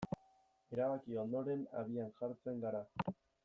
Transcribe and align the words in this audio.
Erabaki 0.77 1.19
ondoren, 1.25 1.61
abian 1.83 2.11
jartzen 2.23 2.61
gara. 2.67 2.85